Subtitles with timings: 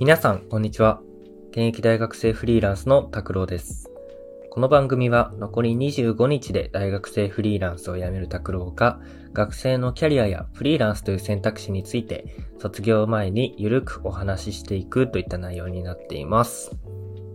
[0.00, 1.00] 皆さん、こんにちは。
[1.50, 3.92] 現役大学生フリーランスの拓郎です。
[4.50, 8.98] この番組は残り25日で大学生フリーランスを辞める拓郎が
[9.32, 12.24] 学生のキャリアやフリーランスという選択肢について
[12.58, 16.72] 卒業前にゆるくお話ししていくといった内容になっています。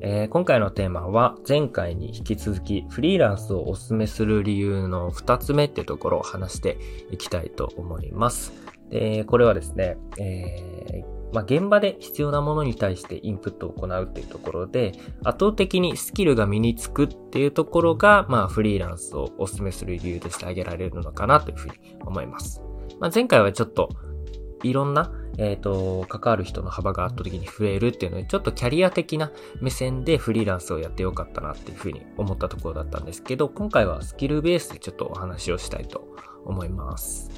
[0.00, 6.78] えー今回のテーマは前回に引き続きフリーランスをお勧めする理由の2つ目ってところを話して
[7.10, 8.52] いきたいと思います。
[8.90, 14.92] で、これはですね、えーまあ、現場で必要なものに対してインプットを行うっていうところで、
[15.24, 22.62] 圧倒的にスキルが身につくっていうところが、まあ、フリーランスをお勧めする理由として挙げられるのかなというふうに思います。
[23.00, 23.88] まあ、前回はちょっと、
[24.62, 36.06] いろんな、えっ、と、関わる人の幅が圧倒的に増えるっていうので、ちょっとキャリア的な目線でフリーランスをやってよかったなっていうふうに思ったところだったんですけど、今回はスキルベースでちょっとお話をしたいと
[36.44, 37.30] 思います。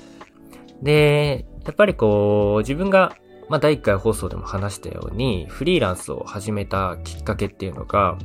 [0.82, 3.16] で、やっぱりこう、自分が、
[3.48, 8.18] まあ、第1回放送でも話したように、フリーランスを始めたきっかけっていうのが、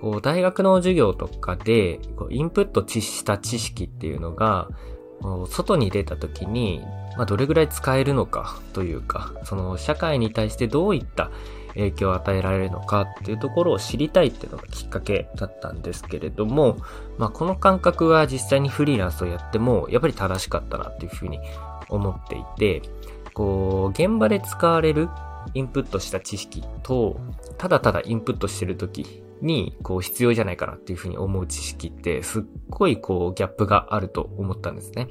[0.00, 4.68] こう、大学の授業とかで、こうインプットした知識っていうのが、
[5.48, 6.82] 外に出た時に、
[7.16, 11.30] まあ、どれぐらい使えるのかというか、その社会に対してどういった
[11.74, 16.78] 影響を与えられるのかっていうところを知りたいっていうのがきっかけだったんですけれども、
[17.18, 21.40] まあ、この感覚は実際にフリーランスをやっても、やっぱり正しかったなっていうふうに
[21.88, 22.82] 思っていて、
[23.40, 25.08] こう、現場で使われる
[25.54, 27.18] インプットした知識と、
[27.56, 35.08] ただただインプットしてる時に、こう、必要じゃないかなっていうふうに思う知識って、すっごいこう、ギャップがあると思ったんですね。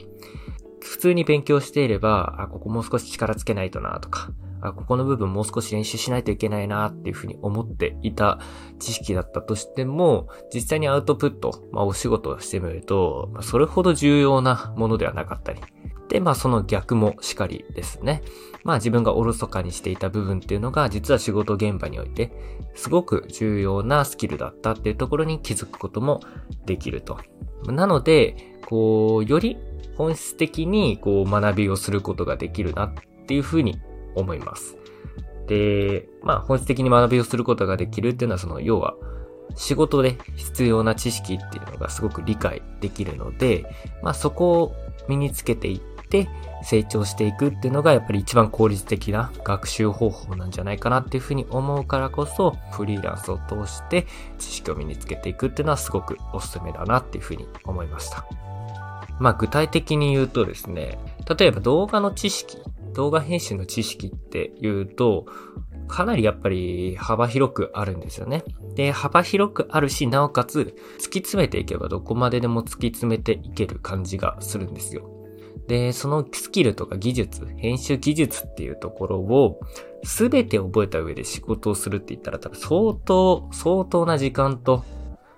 [0.80, 4.30] 普通に勉強していれば、あ、ここもう少し力つけないとなとか、
[4.62, 8.40] あ、ここの部分もう少し練習しないといけないなっていうふうに思っていた
[8.78, 15.62] 知識だったとしても、実際にアウトプット、まあお仕事をしてみると、それほど重要なものではなかったり。
[16.10, 18.22] で、まあその逆もしかりですね。
[18.64, 22.32] まあ自分がおろそかにしていた部分っていうのが、実は仕事現場において、
[22.76, 26.20] すごく重要なスキルだったっていうところに気づくことも
[26.66, 27.20] できると。
[27.68, 29.58] なので、こう、より
[29.96, 32.94] 本質的にこう学びをすることができるなっ
[33.28, 33.80] ていうふうに
[34.16, 34.78] 思います。
[35.48, 38.96] で、まあ本質的に学びをすることができるっていうのはその要は
[39.56, 43.66] 仕事で必要な知識っていうのがすごく理解できるので、
[44.02, 44.74] まあそこ
[45.08, 45.80] 身につけていっ
[46.10, 46.28] て
[46.64, 54.08] 成長していくっていうのがやっぱり一番効率的な学習方法なんじゃないかなっていうふうに思うからこそフリーランスを通して
[54.38, 58.26] 知識を身につけていくっていうのはすごくおすすめだなっていうふうに思いました。
[59.20, 60.98] まあ具体的に言うとですね、
[61.38, 62.58] 例えば動画の知識、
[62.94, 65.26] 動画編集の知識って言うと、
[65.88, 68.44] かなりやっぱり幅広くあるんですよね。
[68.80, 75.04] で、幅広くあるし、なおかつ突き詰めていけばどこまででも突き詰めていける感じがするんですよ。
[75.68, 79.60] で、そのスキルとか技術、編集技術っていうところを
[80.06, 84.86] 全て覚えた上で仕事をするって言ったら多分相当、相当な時間と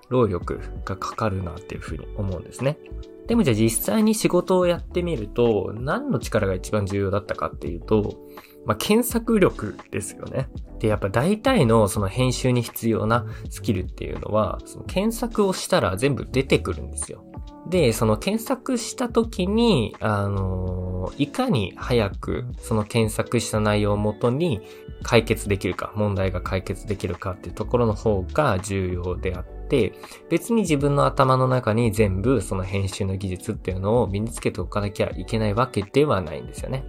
[0.10, 2.78] 労力がかかるなっていうふうに思うんですね。
[3.26, 8.20] でもじゃあ実際に仕事をやってみると、何の力が一番重要だったかっていうと、
[8.66, 10.48] まあ、検索力ですよね。
[10.80, 17.24] で、やっぱ大体のその編集に必要なスキルっていうのは、その検索をしたら全部出てくるんですよ。
[17.70, 24.62] で、その検索した時に、あのいかに早くその検索した内容をもとに
[25.04, 29.94] 解決できるか、問題が解決できるかっていうところの方が重要であって、
[30.30, 36.84] 別に自分の頭の中に全部その編集の技術っていうのを身につけておかなきゃいけないわけではないんですよね。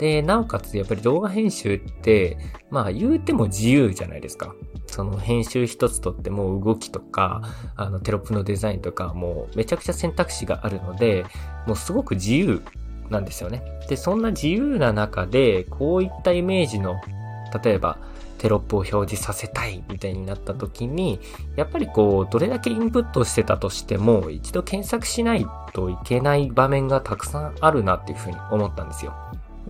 [0.00, 2.38] で、なおかつやっぱり動画編集って、
[2.70, 4.54] まあ言うても自由じゃないですか。
[4.86, 7.42] その編集一つとっても動きとか、
[7.76, 11.26] あのテロップのデザインとかもうめちゃくちゃ選択肢があるので、
[11.66, 12.62] もうすごく自由
[13.10, 13.62] なんですよね。
[13.90, 16.98] で、そんな自由な中で、こういったイメージの、
[17.62, 17.98] 例えば、
[18.38, 21.20] テロップを表示させたいみたいになった時に、
[21.56, 29.14] やっぱりこう、どれだけインプットしてたとしても、一度検索しないといけない場面がたくさんあるなっていうふうに思ったんですよ。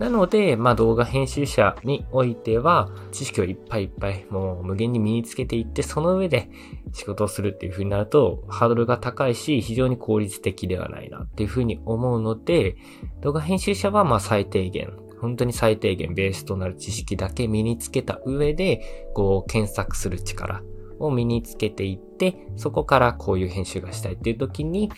[0.01, 6.49] なので、まあ動画編集者においては、知識をいっぱいいっぱい、もう無限に身につけていって、その上で
[6.91, 12.77] 仕事をするっていう風になると、ハードルが高いし、非常に効率的ではないなっていう風に思うので、
[13.21, 20.63] 動画編集者はまあ最低限、本当に最低限ベースとなる知識だけ身につけた上で、こう検索する力
[20.97, 24.91] を身につけていって、そこからこういう編集がしたいっていう時に、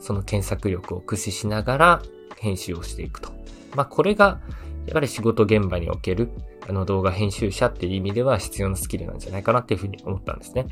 [0.00, 2.02] その検索力を駆使しながら
[2.38, 3.29] 編集をしていくと。
[3.74, 4.40] まあこれが、
[4.86, 6.30] やっぱり仕事現場における、
[6.68, 10.66] あの動画編集者っていう意味では必要なスキルなんじゃないかなっていうふうに思ったんですね。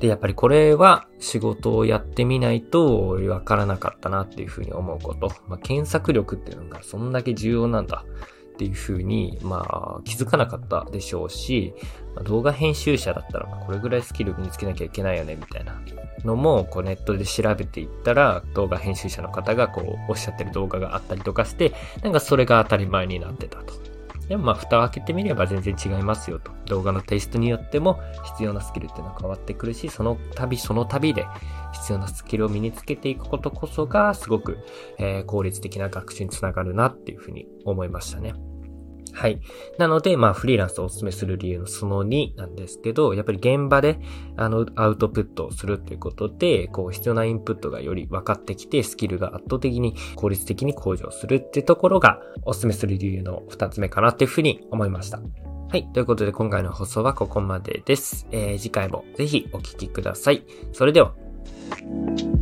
[0.00, 5.30] で、やっぱりこれは仕事をやってみないとわからなかったなっていうふうに思うこと。
[5.48, 8.04] まあ、検索力っていうのがそんだけ重要なんだ
[8.56, 11.74] っていう風に、まあ、気づかなかったでしょうし、
[12.14, 15.78] ま、動画編集者だったら、これぐらいスキル身につけなきゃいけないよね、みたいな
[16.24, 23.74] のも、こうネットで調べていったら、動画編集者の方がこう、おっしゃってる動画があったりとかして、なんかそれが当たり前になってたと。
[24.28, 26.50] でもまあ蓋を開けてみれば全然違いますよと。
[26.66, 31.26] 動画のテイストによっても必要なスキルっていうのは変わってくるし、その度その度で
[31.76, 34.58] 必要なスキルを身につけていくことこそがすごく、
[34.98, 38.34] えー、効率的な学習につながるなっていうふうに思いましたね。
[39.16, 39.40] はい。
[39.78, 43.98] なので、まあ、フリーランスをお勧めする理由のその2なんですけど、やっぱり現場で、
[44.36, 55.18] あの、アウトプットをするっていうことで、こう、必要なインプットがより分かってきて、スキルが圧倒的に効率的に向上するっていうところが、お勧めする理由の2つ目かなっていうふうに思いました。
[55.18, 55.88] はい。
[55.94, 58.26] ということで、今回の放送はここまでです。
[58.32, 60.44] えー、次回もぜひお聴きください。
[60.72, 61.25] それでは。
[61.54, 62.35] you